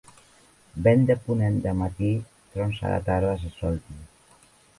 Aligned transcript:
Vent 0.87 1.03
de 1.11 1.15
ponent 1.27 1.59
de 1.65 1.73
matí, 1.81 2.09
trons 2.57 2.81
a 2.89 2.93
la 2.95 2.99
tarda, 3.11 3.37
se 3.45 3.53
sol 3.61 3.79
dir. 3.85 4.01